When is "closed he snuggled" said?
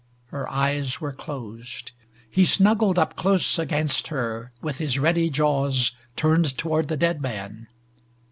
1.11-2.97